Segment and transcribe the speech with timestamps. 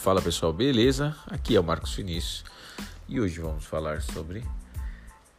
[0.00, 1.14] Fala pessoal, beleza?
[1.26, 2.42] Aqui é o Marcos Vinícius
[3.06, 4.42] e hoje vamos falar sobre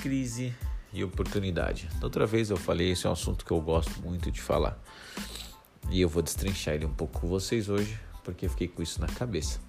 [0.00, 0.54] crise
[0.94, 1.90] e oportunidade.
[2.00, 4.82] Da outra vez eu falei, esse é um assunto que eu gosto muito de falar
[5.90, 8.98] e eu vou destrinchar ele um pouco com vocês hoje porque eu fiquei com isso
[8.98, 9.60] na cabeça.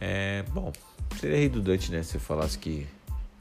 [0.00, 0.72] É, bom,
[1.18, 2.86] seria redundante né, se eu falasse que,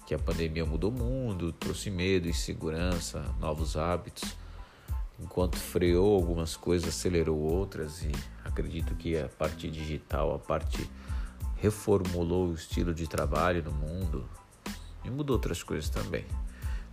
[0.07, 4.35] que a pandemia mudou o mundo, trouxe medo, insegurança, novos hábitos
[5.19, 8.11] enquanto freou algumas coisas, acelerou outras e
[8.57, 10.89] acredito que a parte digital, a parte
[11.57, 14.27] reformulou o estilo de trabalho no mundo
[15.05, 16.25] e mudou outras coisas também,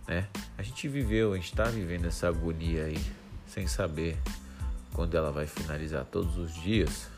[0.07, 0.27] né?
[0.57, 3.03] A gente viveu, a gente está vivendo essa agonia aí,
[3.47, 4.15] sem saber
[4.93, 7.09] quando ela vai finalizar todos os dias,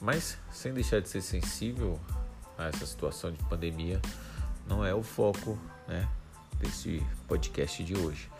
[0.00, 2.00] mas sem deixar de ser sensível
[2.56, 4.00] a essa situação de pandemia,
[4.66, 6.08] não é o foco, né,
[6.58, 8.30] desse podcast de hoje.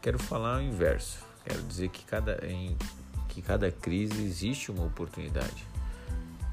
[0.00, 1.18] Quero falar o inverso.
[1.44, 2.76] Quero dizer que cada, em,
[3.34, 5.66] que cada crise existe uma oportunidade.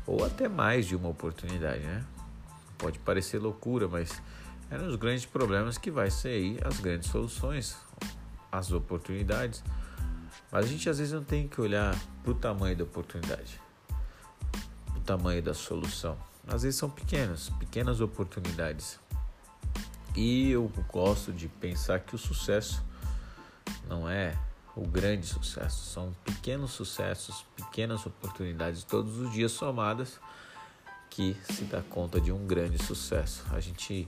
[0.08, 2.04] Ou até mais de uma oportunidade, né?
[2.76, 4.20] Pode parecer loucura, mas
[4.72, 7.78] é nos grandes problemas que vai sair as grandes soluções,
[8.52, 9.64] as oportunidades.
[10.52, 13.62] Mas a gente às vezes não tem que olhar para o tamanho da oportunidade,
[14.96, 16.18] o tamanho da solução.
[16.48, 19.00] Às vezes são pequenas, pequenas oportunidades.
[20.16, 22.84] E eu gosto de pensar que o sucesso
[23.88, 24.36] não é
[24.76, 30.20] o grande sucesso, são pequenos sucessos, pequenas oportunidades todos os dias somadas
[31.10, 33.46] que se dá conta de um grande sucesso.
[33.52, 34.08] A gente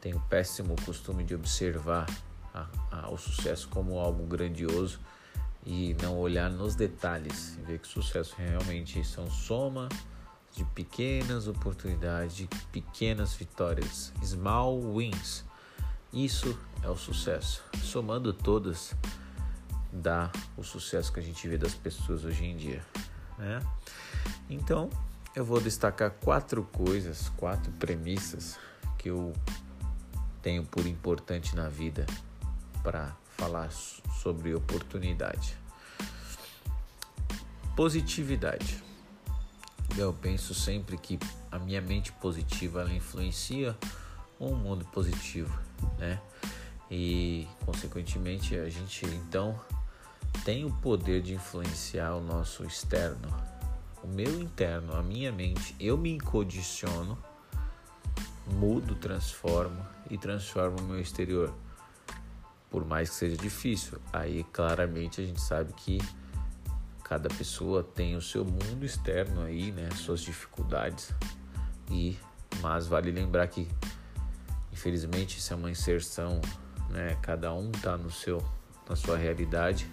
[0.00, 2.06] tem o péssimo costume de observar
[2.54, 4.98] a, a, o sucesso como algo grandioso
[5.66, 9.88] e não olhar nos detalhes e ver que o sucesso realmente são soma
[10.54, 15.44] de pequenas oportunidades, de pequenas vitórias, small wins.
[16.12, 17.62] Isso é o sucesso.
[17.82, 18.94] Somando todas,
[19.92, 22.84] dá o sucesso que a gente vê das pessoas hoje em dia.
[23.38, 23.60] Né?
[24.50, 24.90] Então,
[25.34, 28.58] eu vou destacar quatro coisas, quatro premissas
[28.98, 29.32] que eu
[30.42, 32.06] tenho por importante na vida
[32.82, 35.56] para falar sobre oportunidade.
[37.76, 38.82] Positividade.
[39.96, 41.18] Eu penso sempre que
[41.50, 43.76] a minha mente positiva ela influencia
[44.40, 45.56] um mundo positivo,
[45.98, 46.20] né?
[46.90, 49.58] E consequentemente a gente então
[50.44, 53.28] tem o poder de influenciar o nosso externo,
[54.02, 55.74] o meu interno, a minha mente.
[55.78, 57.18] Eu me condiciono,
[58.46, 61.52] mudo, transformo e transformo o meu exterior.
[62.70, 65.98] Por mais que seja difícil, aí claramente a gente sabe que
[67.02, 71.14] cada pessoa tem o seu mundo externo aí, né, suas dificuldades.
[71.90, 72.18] E
[72.60, 73.68] mas vale lembrar que
[74.78, 76.40] Infelizmente, isso é uma inserção,
[76.88, 77.18] né?
[77.20, 78.40] Cada um tá no seu,
[78.88, 79.90] na sua realidade,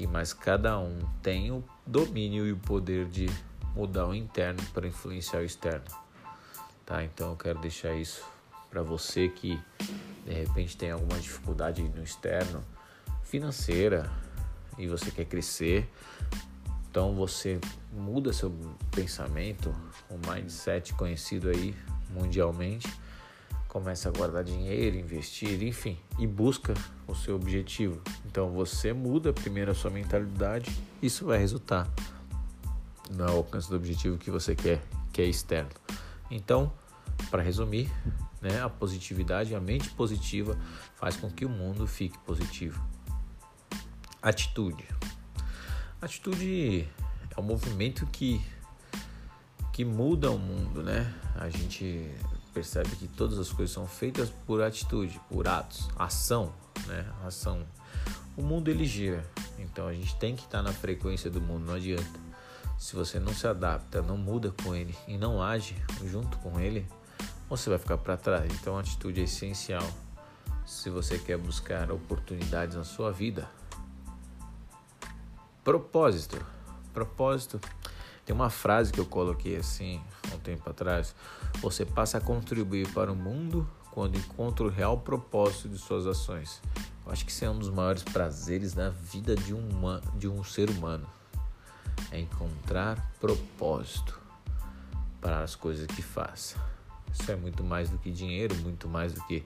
[0.00, 3.28] que mas cada um tem o domínio e o poder de
[3.76, 5.84] mudar o interno para influenciar o externo,
[6.86, 7.04] tá?
[7.04, 8.24] Então eu quero deixar isso
[8.70, 9.60] para você que
[10.24, 12.64] de repente tem alguma dificuldade no externo,
[13.22, 14.10] financeira,
[14.78, 15.86] e você quer crescer,
[16.90, 17.60] então você
[17.92, 18.50] muda seu
[18.90, 19.74] pensamento,
[20.08, 21.76] o mindset conhecido aí
[22.08, 22.88] mundialmente
[23.68, 26.74] começa a guardar dinheiro, investir, enfim, e busca
[27.06, 28.02] o seu objetivo.
[28.30, 30.70] Então você muda primeiro a sua mentalidade,
[31.02, 31.90] isso vai resultar
[33.10, 34.80] no alcance do objetivo que você quer,
[35.12, 35.70] que é externo.
[36.30, 36.72] Então,
[37.28, 37.90] para resumir,
[38.40, 40.56] né, a positividade, a mente positiva
[40.94, 42.80] faz com que o mundo fique positivo.
[44.22, 44.84] Atitude.
[46.00, 46.88] Atitude
[47.36, 48.40] é um movimento que
[49.72, 51.12] que muda o mundo, né?
[51.34, 52.08] A gente
[52.52, 56.52] percebe que todas as coisas são feitas por atitude, por atos, ação,
[56.86, 57.06] né?
[57.24, 57.66] Ação.
[58.40, 59.22] O mundo ele gira,
[59.58, 62.18] então a gente tem que estar na frequência do mundo, não adianta.
[62.78, 66.86] Se você não se adapta, não muda com ele e não age junto com ele,
[67.50, 68.50] você vai ficar para trás.
[68.54, 69.86] Então a atitude é essencial
[70.64, 73.46] se você quer buscar oportunidades na sua vida.
[75.62, 76.42] Propósito.
[76.94, 77.60] Propósito
[78.24, 80.00] tem uma frase que eu coloquei assim
[80.32, 81.14] há um tempo atrás:
[81.60, 86.62] Você passa a contribuir para o mundo quando encontra o real propósito de suas ações.
[87.10, 89.68] Acho que isso é um dos maiores prazeres da vida de um,
[90.16, 91.04] de um ser humano.
[92.12, 94.18] É encontrar propósito
[95.20, 96.54] para as coisas que faz.
[97.12, 99.44] Isso é muito mais do que dinheiro, muito mais do que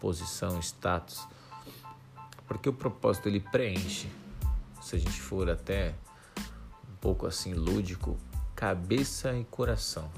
[0.00, 1.24] posição, status.
[2.48, 4.08] Porque o propósito ele preenche.
[4.82, 5.94] Se a gente for até
[7.00, 8.18] pouco assim lúdico,
[8.56, 10.10] cabeça e coração.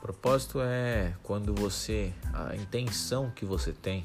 [0.00, 4.04] Propósito é quando você, a intenção que você tem,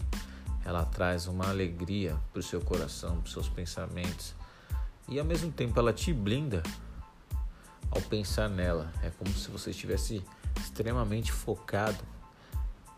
[0.67, 4.35] ela traz uma alegria para o seu coração, para os seus pensamentos
[5.07, 6.61] e ao mesmo tempo ela te blinda
[7.89, 8.91] ao pensar nela.
[9.01, 10.21] É como se você estivesse
[10.59, 12.03] extremamente focado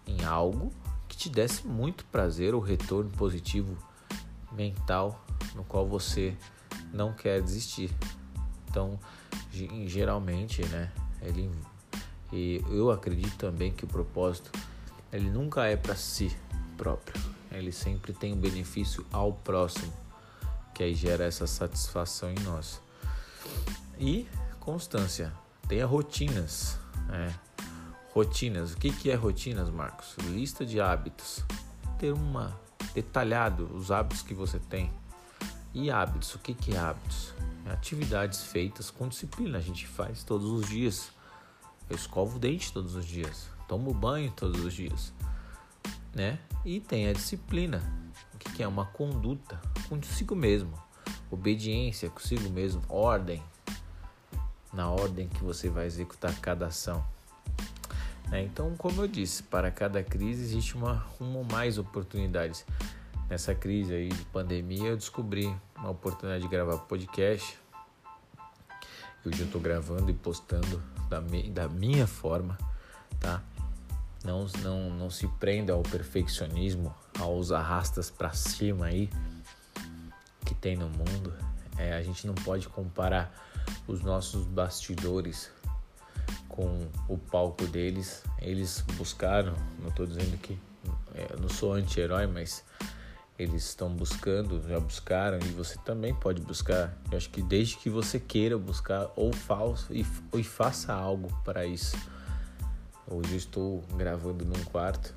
[0.08, 0.74] em algo
[1.08, 3.78] que te desse muito prazer ou retorno positivo
[4.52, 5.24] mental
[5.54, 6.36] no qual você
[6.92, 7.92] não quer desistir.
[8.68, 9.00] Então,
[9.86, 11.52] geralmente, né, ele
[12.34, 14.52] e eu acredito também que o propósito
[15.14, 16.36] ele nunca é para si
[16.76, 17.39] próprio.
[17.52, 19.92] Ele sempre tem um benefício ao próximo,
[20.74, 22.82] que aí gera essa satisfação em nós.
[24.00, 24.28] E
[24.60, 25.34] constância.
[25.68, 26.78] Tenha rotinas.
[27.12, 27.34] É.
[28.14, 28.74] Rotinas.
[28.74, 30.16] O que, que é rotinas, Marcos?
[30.26, 31.44] Lista de hábitos.
[31.98, 32.60] Ter uma
[32.94, 34.92] detalhado os hábitos que você tem.
[35.74, 37.34] E hábitos, o que, que é hábitos?
[37.66, 39.58] É atividades feitas com disciplina.
[39.58, 41.12] A gente faz todos os dias.
[41.90, 43.50] Eu escovo o dente todos os dias.
[43.68, 45.14] Tomo banho todos os dias.
[46.14, 46.40] Né?
[46.66, 47.82] E tem a disciplina.
[48.40, 48.68] Que, é?
[48.68, 50.74] Uma conduta consigo mesmo.
[51.30, 52.82] Obediência consigo mesmo.
[52.88, 53.42] Ordem.
[54.74, 57.04] Na ordem que você vai executar cada ação.
[58.30, 58.44] Né?
[58.44, 62.66] Então, como eu disse, para cada crise existe uma, uma ou mais oportunidades.
[63.30, 67.60] Nessa crise aí de pandemia, eu descobri uma oportunidade de gravar podcast.
[69.24, 72.58] Eu estou gravando e postando da, me, da minha forma,
[73.20, 73.44] tá?
[74.24, 79.10] Não, não, não se prenda ao perfeccionismo, aos arrastas para cima aí
[80.46, 81.34] que tem no mundo.
[81.78, 83.32] É, a gente não pode comparar
[83.88, 85.50] os nossos bastidores
[86.48, 88.24] com o palco deles.
[88.42, 90.60] Eles buscaram, não estou dizendo que
[91.16, 92.64] é, não sou anti-herói, mas
[93.38, 96.98] eles estão buscando, já buscaram e você também pode buscar.
[97.10, 101.66] Eu acho que desde que você queira buscar ou falso e, e faça algo para
[101.66, 101.96] isso.
[103.12, 105.16] Hoje estou gravando num quarto,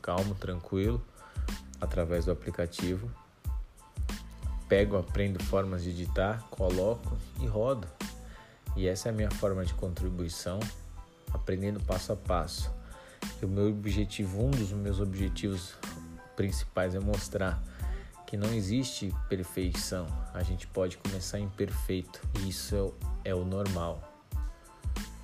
[0.00, 1.04] calmo, tranquilo,
[1.80, 3.10] através do aplicativo.
[4.68, 7.88] Pego, aprendo formas de editar, coloco e rodo.
[8.76, 10.60] E essa é a minha forma de contribuição,
[11.32, 12.70] aprendendo passo a passo.
[13.40, 15.74] E o meu objetivo, um dos meus objetivos
[16.36, 17.60] principais é mostrar
[18.24, 20.06] que não existe perfeição.
[20.32, 22.94] A gente pode começar imperfeito e isso
[23.24, 24.00] é, é o normal.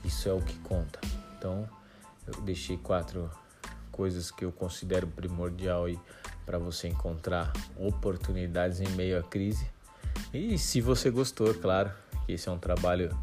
[0.04, 0.98] Isso é o que conta.
[1.38, 1.77] Então,
[2.34, 3.30] eu deixei quatro
[3.90, 5.86] coisas que eu considero primordial
[6.46, 9.68] para você encontrar oportunidades em meio à crise.
[10.32, 11.90] E se você gostou, claro,
[12.24, 13.16] que esse é um trabalho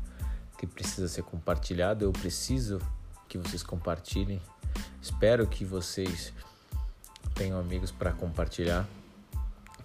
[0.58, 2.04] que precisa ser compartilhado.
[2.04, 2.80] Eu preciso
[3.28, 4.42] que vocês compartilhem.
[5.02, 6.34] Espero que vocês
[7.34, 8.86] tenham amigos para compartilhar.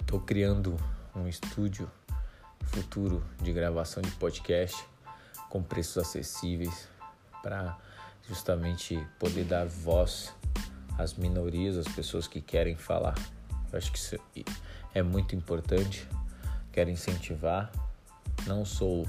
[0.01, 0.77] Estou criando
[1.15, 1.91] um estúdio
[2.65, 4.85] futuro de gravação de podcast
[5.49, 6.89] com preços acessíveis
[7.43, 7.77] para
[8.31, 10.33] justamente poder dar voz
[10.97, 13.15] às minorias, às pessoas que querem falar.
[13.73, 14.17] Eu acho que isso
[14.95, 16.07] é muito importante.
[16.73, 17.73] Quero incentivar.
[18.47, 19.05] Não sou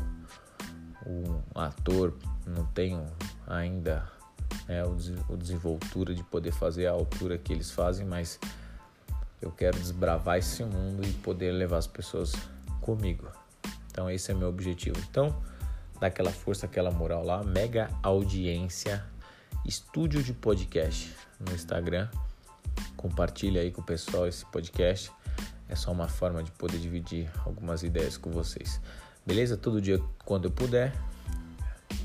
[1.05, 3.05] um ator, não tenho
[3.45, 4.09] ainda
[4.67, 4.83] né,
[5.29, 8.39] o desenvoltura de poder fazer a altura que eles fazem, mas
[9.39, 12.33] eu quero desbravar esse mundo e poder levar as pessoas
[12.81, 13.27] comigo.
[13.91, 14.97] Então esse é meu objetivo.
[15.09, 15.35] Então,
[15.99, 19.05] dá aquela força, aquela moral lá, mega audiência,
[19.65, 22.07] estúdio de podcast no Instagram.
[22.95, 25.11] Compartilha aí com o pessoal esse podcast.
[25.69, 28.81] É só uma forma de poder dividir algumas ideias com vocês.
[29.25, 29.55] Beleza?
[29.55, 30.93] Todo dia quando eu puder.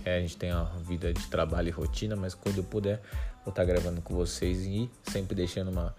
[0.05, 3.01] É, a gente tem a vida de trabalho e rotina, mas quando eu puder,
[3.45, 5.95] vou estar gravando com vocês e sempre deixando uma,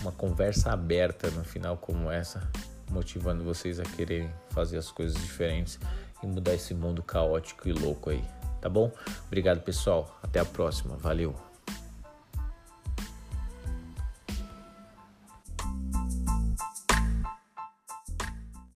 [0.00, 2.50] uma conversa aberta no final como essa,
[2.90, 5.78] motivando vocês a quererem fazer as coisas diferentes
[6.22, 8.41] e mudar esse mundo caótico e louco aí.
[8.62, 8.90] Tá bom?
[9.26, 10.18] Obrigado, pessoal.
[10.22, 10.96] Até a próxima.
[10.96, 11.51] Valeu.